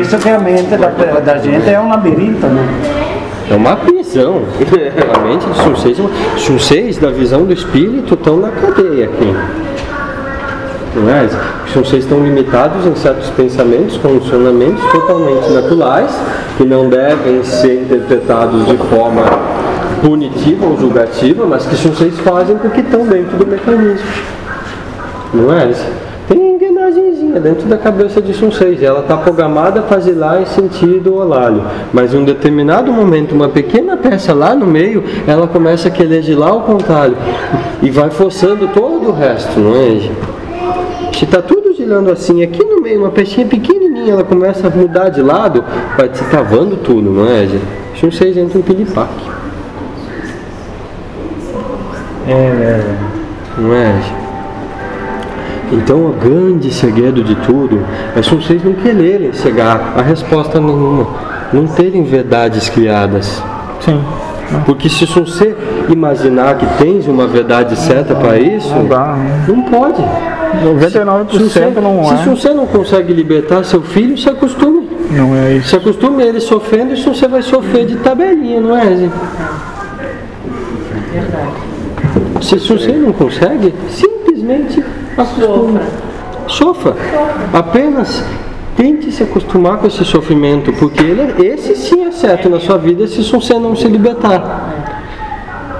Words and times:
Isso 0.00 0.16
que 0.18 0.28
a 0.28 0.38
mente 0.38 0.76
da, 0.76 0.88
da 1.20 1.38
gente 1.38 1.68
é 1.68 1.78
um 1.78 1.88
labirinto, 1.88 2.46
né? 2.46 2.66
É 3.50 3.54
uma 3.54 3.76
prisão. 3.76 4.42
A 5.14 5.18
mente 5.20 5.46
de 5.46 5.62
Sunseis, 5.62 5.98
Sunseis 6.38 6.98
da 6.98 7.10
visão 7.10 7.44
do 7.44 7.52
espírito 7.52 8.14
estão 8.14 8.38
na 8.38 8.48
cadeia 8.48 9.04
aqui. 9.04 9.34
Não 10.94 11.10
é? 11.10 11.28
Sunseis 11.72 12.04
estão 12.04 12.22
limitados 12.22 12.86
em 12.86 12.94
certos 12.94 13.28
pensamentos, 13.30 13.96
condicionamentos 13.98 14.82
totalmente 14.92 15.50
naturais, 15.50 16.10
que 16.56 16.64
não 16.64 16.88
devem 16.88 17.42
ser 17.44 17.82
interpretados 17.82 18.66
de 18.66 18.76
forma 18.76 19.22
punitiva 20.02 20.66
ou 20.66 20.78
julgativa, 20.78 21.46
mas 21.46 21.66
que 21.66 21.76
Sunseis 21.76 22.18
fazem 22.20 22.56
porque 22.56 22.80
estão 22.80 23.06
dentro 23.06 23.36
do 23.36 23.46
mecanismo. 23.46 24.06
Não 25.34 25.52
é? 25.52 25.72
Engrenagemzinha 27.32 27.40
dentro 27.40 27.66
da 27.66 27.78
cabeça 27.78 28.20
de 28.20 28.34
Sun 28.34 28.50
6. 28.50 28.82
Ela 28.82 29.00
está 29.00 29.16
programada 29.16 29.80
a 29.80 29.82
fazer 29.84 30.12
lá 30.12 30.40
em 30.40 30.46
sentido 30.46 31.14
horário. 31.14 31.62
Mas 31.92 32.12
em 32.12 32.18
um 32.18 32.24
determinado 32.24 32.92
momento, 32.92 33.34
uma 33.34 33.48
pequena 33.48 33.96
peça 33.96 34.34
lá 34.34 34.54
no 34.54 34.66
meio, 34.66 35.02
ela 35.26 35.46
começa 35.46 35.88
a 35.88 35.90
querer 35.90 36.22
girar 36.22 36.50
ao 36.50 36.60
contrário. 36.62 37.16
E 37.82 37.90
vai 37.90 38.10
forçando 38.10 38.68
todo 38.68 39.08
o 39.08 39.12
resto, 39.12 39.58
não 39.58 39.74
é? 39.74 40.10
Se 41.12 41.24
está 41.24 41.40
tudo 41.40 41.74
girando 41.74 42.10
assim, 42.10 42.42
aqui 42.42 42.64
no 42.64 42.80
meio, 42.80 43.00
uma 43.00 43.10
pecinha 43.10 43.46
pequenininha, 43.46 44.12
ela 44.12 44.24
começa 44.24 44.66
a 44.66 44.70
mudar 44.70 45.08
de 45.08 45.22
lado, 45.22 45.64
vai 45.96 46.10
se 46.12 46.24
travando 46.24 46.76
tudo, 46.76 47.10
não 47.10 47.26
é? 47.26 47.48
Sun 47.96 48.10
6 48.10 48.36
entra 48.36 48.58
um 48.58 48.62
pilipaque. 48.62 49.30
É, 52.28 52.32
é. 52.32 52.96
Não 53.58 53.74
é? 53.74 54.31
Então, 55.72 56.06
o 56.06 56.12
grande 56.12 56.72
segredo 56.72 57.24
de 57.24 57.34
tudo 57.36 57.80
é 58.14 58.22
se 58.22 58.34
vocês 58.34 58.62
não 58.62 58.74
quererem 58.74 59.32
chegar 59.32 59.94
a 59.96 60.02
resposta 60.02 60.60
nenhuma, 60.60 61.06
não 61.52 61.66
terem 61.66 62.04
verdades 62.04 62.68
criadas. 62.68 63.42
Sim. 63.80 64.00
Porque 64.66 64.88
se 64.90 65.06
você 65.06 65.56
imaginar 65.88 66.58
que 66.58 66.66
tens 66.76 67.08
uma 67.08 67.26
verdade 67.26 67.74
certa 67.74 68.14
para 68.14 68.38
isso, 68.38 68.68
Não 68.74 68.86
dá. 68.86 69.14
né? 69.16 69.44
não 69.48 69.62
pode. 69.62 70.02
99% 70.62 71.30
Se 71.30 71.38
você, 71.38 71.60
não 71.80 72.04
se 72.04 72.12
é. 72.12 72.16
você 72.26 72.52
não 72.52 72.66
consegue 72.66 73.12
libertar 73.14 73.64
seu 73.64 73.80
filho, 73.80 74.18
se 74.18 74.28
acostume. 74.28 74.90
Não 75.10 75.34
é 75.34 75.54
isso. 75.54 75.70
Se 75.70 75.76
acostume 75.76 76.22
ele 76.22 76.40
sofrendo, 76.40 76.92
isso 76.92 77.14
você 77.14 77.26
vai 77.26 77.40
sofrer 77.40 77.86
de 77.86 77.96
tabelinha, 77.96 78.60
não 78.60 78.76
é, 78.76 78.94
Zé? 78.94 79.08
Se 82.42 82.56
você 82.58 82.92
não 82.92 83.12
consegue, 83.12 83.72
simplesmente 83.88 84.84
acostume. 85.16 85.80
Sofra. 86.48 86.96
Apenas 87.52 88.24
tente 88.76 89.12
se 89.12 89.22
acostumar 89.22 89.78
com 89.78 89.86
esse 89.86 90.04
sofrimento, 90.04 90.72
porque 90.72 91.02
ele, 91.02 91.46
esse 91.46 91.76
sim 91.76 92.04
é 92.04 92.10
certo 92.10 92.48
na 92.48 92.58
sua 92.58 92.78
vida 92.78 93.06
se 93.06 93.22
você 93.22 93.54
não 93.54 93.76
se 93.76 93.86
libertar. 93.86 94.82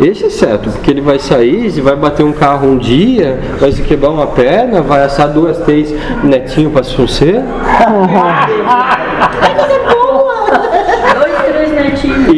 Esse 0.00 0.26
é 0.26 0.30
certo, 0.30 0.70
porque 0.70 0.90
ele 0.90 1.02
vai 1.02 1.18
sair, 1.18 1.68
vai 1.80 1.94
bater 1.94 2.24
um 2.24 2.32
carro 2.32 2.66
um 2.66 2.78
dia, 2.78 3.38
vai 3.58 3.70
se 3.70 3.82
quebrar 3.82 4.10
uma 4.10 4.28
perna, 4.28 4.80
vai 4.80 5.04
assar 5.04 5.28
duas, 5.28 5.58
três 5.58 5.94
netinhos 6.24 6.72
para 6.72 6.82
você. 6.82 7.42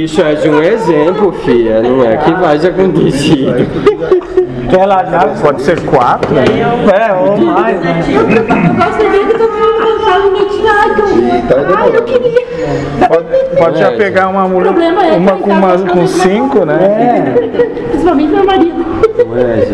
Isso 0.03 0.21
é 0.21 0.35
de 0.35 0.49
um 0.49 0.61
exemplo, 0.61 1.33
filha, 1.45 1.81
não 1.81 2.05
é 2.05 2.17
que 2.17 2.33
vai 2.33 2.57
acontecido. 2.57 3.55
Ela 4.77 5.05
já 5.05 5.29
Pode 5.41 5.63
ser 5.63 5.81
quatro. 5.83 6.35
é, 6.37 7.13
ou 7.15 7.37
mais. 7.39 7.81
né? 7.81 8.03
Eu 8.09 8.75
gosto 8.75 8.99
de 8.99 9.09
ver 9.09 9.39
todo 9.39 9.53
mundo 9.53 10.01
fala 10.05 10.31
netinho. 10.31 10.69
Ai, 11.77 11.97
eu 11.97 12.03
queria. 12.03 12.43
Pode, 13.09 13.57
pode 13.59 13.79
já 13.79 13.93
É. 13.93 13.97
pegar 13.97 14.29
uma 14.29 14.49
mulher, 14.49 14.73
é 14.77 15.17
uma 15.19 15.33
com, 15.33 15.49
tá 15.51 15.55
uma, 15.57 15.79
com 15.79 16.05
de 16.05 16.09
cinco, 16.09 16.65
né? 16.65 17.35
Principalmente 17.91 18.33
meu 18.33 18.45
marido. 18.45 18.85
É? 19.37 19.69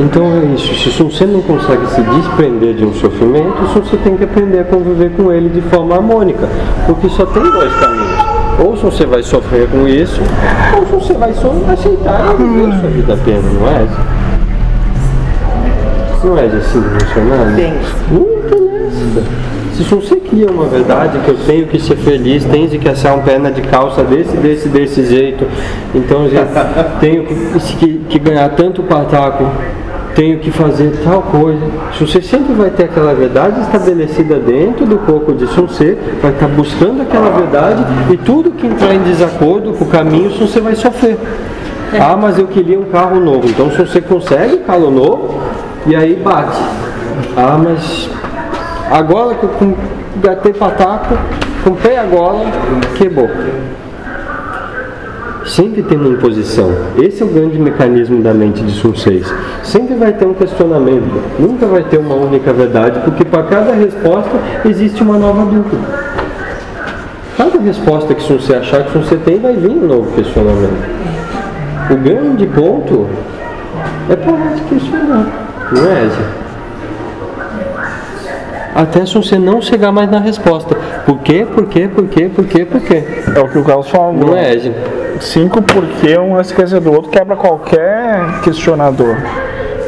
Então 0.00 0.22
é 0.32 0.54
isso, 0.54 0.90
se 0.90 1.02
você 1.02 1.26
não 1.26 1.42
consegue 1.42 1.86
se 1.88 2.00
desprender 2.00 2.74
de 2.74 2.84
um 2.84 2.94
sofrimento, 2.94 3.66
você 3.74 3.96
tem 3.98 4.16
que 4.16 4.24
aprender 4.24 4.60
a 4.60 4.64
conviver 4.64 5.10
com 5.16 5.30
ele 5.32 5.48
de 5.48 5.60
forma 5.62 5.96
harmônica, 5.96 6.48
porque 6.86 7.08
só 7.08 7.26
tem 7.26 7.42
dois 7.42 7.72
caminhos. 7.74 8.29
Ou 8.58 8.76
se 8.76 8.82
você 8.82 9.06
vai 9.06 9.22
sofrer 9.22 9.68
com 9.68 9.86
isso, 9.86 10.20
ou 10.76 10.86
se 10.86 10.92
você 10.92 11.14
vai 11.14 11.32
só 11.34 11.52
aceitar 11.72 12.34
e 12.34 12.42
viver 12.42 12.80
sua 12.80 12.90
vida 12.90 13.16
plena, 13.16 13.48
não 13.52 13.68
é? 13.68 13.86
Não 16.22 16.38
é 16.38 16.44
assim 16.44 16.82
funcionando? 16.82 17.56
Tem. 17.56 17.72
Muito 18.10 18.60
nessa. 18.60 19.50
Se 19.74 19.94
você 19.94 20.16
cria 20.16 20.50
uma 20.50 20.66
verdade 20.66 21.18
que 21.20 21.28
eu 21.28 21.38
tenho 21.46 21.66
que 21.66 21.80
ser 21.80 21.96
feliz, 21.96 22.44
tens 22.44 22.70
que 22.70 22.86
assar 22.86 23.16
um 23.16 23.22
perna 23.22 23.50
de 23.50 23.62
calça 23.62 24.04
desse, 24.04 24.36
desse, 24.36 24.68
desse 24.68 25.06
jeito, 25.06 25.46
então 25.94 26.26
eu 26.26 26.46
tenho 27.00 27.24
que, 27.24 27.34
que, 27.78 27.98
que 28.10 28.18
ganhar 28.18 28.50
tanto 28.50 28.82
pataco, 28.82 29.46
tenho 30.14 30.38
que 30.38 30.50
fazer 30.50 30.92
tal 31.04 31.22
coisa. 31.22 31.60
Se 31.96 32.06
você 32.06 32.20
sempre 32.20 32.52
vai 32.54 32.70
ter 32.70 32.84
aquela 32.84 33.14
verdade 33.14 33.60
estabelecida 33.60 34.36
dentro 34.36 34.86
do 34.86 34.98
corpo 34.98 35.32
de 35.32 35.46
Sun 35.48 35.66
Tse, 35.66 35.96
vai 36.20 36.32
estar 36.32 36.48
buscando 36.48 37.02
aquela 37.02 37.30
verdade 37.30 37.84
e 38.10 38.16
tudo 38.16 38.50
que 38.50 38.66
entrar 38.66 38.94
em 38.94 39.02
desacordo 39.02 39.72
com 39.72 39.84
o 39.84 39.88
caminho, 39.88 40.30
Tse 40.30 40.60
vai 40.60 40.74
sofrer. 40.74 41.16
Ah, 41.98 42.16
mas 42.16 42.38
eu 42.38 42.46
queria 42.46 42.78
um 42.78 42.84
carro 42.84 43.18
novo. 43.18 43.48
Então, 43.48 43.70
se 43.70 43.78
você 43.78 44.00
consegue 44.00 44.54
um 44.54 44.62
carro 44.62 44.90
novo, 44.90 45.40
e 45.86 45.96
aí 45.96 46.14
bate. 46.14 46.56
Ah, 47.36 47.58
mas 47.58 48.08
agora 48.90 49.34
que 49.34 49.44
eu 49.44 49.76
gatei 50.22 50.52
pataco, 50.52 51.16
comprei 51.64 51.96
agora, 51.96 52.46
quebrou. 52.96 53.28
Sempre 55.50 55.82
tem 55.82 55.98
uma 55.98 56.10
imposição. 56.10 56.70
Esse 56.96 57.24
é 57.24 57.26
o 57.26 57.28
grande 57.28 57.58
mecanismo 57.58 58.22
da 58.22 58.32
mente 58.32 58.62
de 58.62 58.70
Sun 58.70 58.94
6. 58.94 59.34
Sempre 59.64 59.96
vai 59.96 60.12
ter 60.12 60.24
um 60.24 60.32
questionamento. 60.32 61.20
Nunca 61.40 61.66
vai 61.66 61.82
ter 61.82 61.98
uma 61.98 62.14
única 62.14 62.52
verdade, 62.52 63.00
porque 63.00 63.24
para 63.24 63.42
cada 63.42 63.72
resposta 63.72 64.30
existe 64.64 65.02
uma 65.02 65.18
nova 65.18 65.44
dúvida. 65.46 65.76
Cada 67.36 67.58
resposta 67.58 68.14
que 68.14 68.22
Sun 68.22 68.36
Tse 68.36 68.54
achar 68.54 68.84
que 68.84 68.92
Sun 68.92 69.00
Tse 69.00 69.16
tem, 69.16 69.40
vai 69.40 69.56
vir 69.56 69.70
um 69.70 69.88
novo 69.88 70.12
questionamento. 70.12 70.88
O 71.90 71.96
grande 71.96 72.46
ponto 72.46 73.08
é 74.08 74.14
parar 74.14 74.54
de 74.54 74.60
questionar. 74.62 75.26
Não 75.72 75.82
é, 75.82 76.08
Zé? 76.10 76.40
Até 78.72 79.04
se 79.04 79.14
você 79.14 79.36
não 79.36 79.60
chegar 79.60 79.90
mais 79.90 80.08
na 80.08 80.20
resposta. 80.20 80.76
Por 81.04 81.18
quê? 81.18 81.44
Por 81.52 81.66
quê? 81.66 81.88
Por 81.92 82.06
quê? 82.06 82.30
Por 82.32 82.44
quê? 82.44 82.64
Por 82.64 82.80
quê? 82.80 83.02
É 83.34 83.40
o 83.40 83.48
que 83.48 83.58
o 83.58 83.64
Carlos 83.64 83.88
falou. 83.88 84.12
Não 84.12 84.36
é, 84.36 84.56
Zé? 84.56 84.99
Cinco 85.20 85.60
porque 85.62 86.18
um 86.18 86.40
esquecer 86.40 86.80
do 86.80 86.92
outro 86.92 87.10
quebra 87.10 87.36
qualquer 87.36 88.40
questionador. 88.42 89.16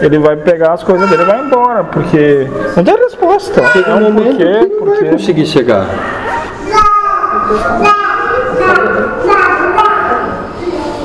Ele 0.01 0.19
vai 0.19 0.37
pegar 0.37 0.73
as 0.73 0.83
coisas 0.83 1.09
dele 1.09 1.23
e 1.23 1.27
vai 1.27 1.41
embora, 1.45 1.85
porque 1.85 2.49
não 2.77 2.85
tem 2.85 2.97
resposta. 2.97 3.63
Chega 3.69 3.91
É 3.91 3.95
um 3.95 4.01
momento 4.01 4.37
porquê, 4.37 4.45
que 4.45 4.75
não 4.75 4.87
vai 4.87 4.95
porquê. 4.97 5.05
conseguir 5.11 5.47
chegar. 5.47 5.87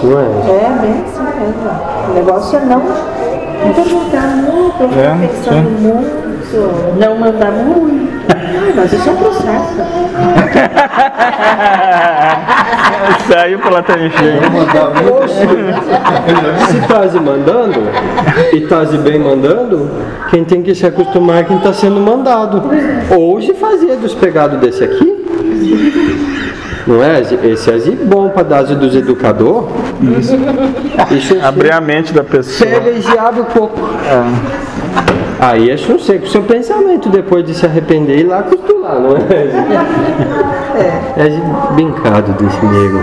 Não 0.04 0.20
é? 0.20 0.24
É, 0.24 0.70
bem 0.82 1.04
assim 1.06 1.24
mesmo. 1.40 1.72
O 2.10 2.14
negócio 2.14 2.58
é 2.58 2.66
não 2.66 2.82
perguntar 3.74 4.28
muito, 4.38 4.84
não 4.84 5.00
É, 5.00 5.28
pensando 5.28 5.70
muito, 5.82 6.98
não 7.00 7.18
mandar 7.18 7.52
muito. 7.52 8.37
Ai, 8.68 8.74
mas 8.76 8.92
isso 8.92 9.08
é 9.08 9.12
um 9.12 9.16
processo. 9.16 9.48
Saiu 13.30 13.60
pela 13.60 13.82
tangente. 13.82 14.18
Se 16.70 16.82
tá 16.88 17.08
se 17.08 17.18
mandando 17.20 17.80
e 18.54 18.62
tá 18.62 18.86
se 18.86 18.98
bem 18.98 19.20
mandando, 19.20 19.90
quem 20.30 20.44
tem 20.44 20.62
que 20.62 20.76
se 20.76 20.86
acostumar 20.86 21.40
é 21.40 21.44
quem 21.44 21.58
está 21.58 21.72
sendo 21.72 22.02
mandado. 22.02 22.64
Ou 23.16 23.42
se 23.42 23.54
fazer 23.54 23.96
dos 23.96 24.14
pegados 24.14 24.60
desse 24.60 24.84
aqui. 24.84 25.16
Não 26.86 27.02
é? 27.02 27.22
Esse 27.22 27.72
é 27.72 27.78
bom 28.04 28.28
para 28.30 28.44
dar 28.44 28.64
dos 28.64 28.96
educador. 28.96 29.70
Isso. 30.20 30.38
Abrir 31.42 31.72
a 31.72 31.80
mente 31.80 32.12
da 32.14 32.24
pessoa. 32.24 32.70
Pega 32.70 32.92
e 32.92 33.18
abre 33.18 33.42
um 33.42 33.46
pouco. 33.46 33.80
Aí 35.40 35.70
é 35.70 35.78
sossego 35.78 36.26
o 36.26 36.28
seu 36.28 36.44
pensamento 36.44 37.10
depois 37.10 37.46
de 37.46 37.54
se 37.54 37.66
arrepender 37.66 38.18
e 38.18 38.22
ir 38.22 38.24
lá 38.24 38.44
costurar, 38.44 39.00
não 39.00 39.16
é? 39.16 40.58
É 41.18 41.74
brincado 41.74 42.34
desse 42.34 42.64
nego. 42.64 43.00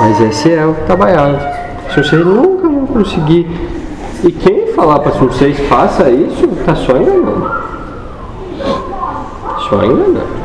Mas 0.00 0.20
esse 0.22 0.52
é 0.52 0.64
o 0.64 0.74
trabalhado. 0.86 1.38
Se 1.90 2.02
vocês 2.02 2.24
nunca 2.24 2.68
vão 2.68 2.86
conseguir. 2.86 3.46
E 4.24 4.32
quem 4.32 4.68
falar 4.68 5.00
para 5.00 5.12
vocês 5.12 5.58
faça 5.68 6.08
isso, 6.10 6.48
tá 6.64 6.74
só 6.74 6.96
enganando. 6.96 7.50
Só 9.68 9.84
enganando. 9.84 10.41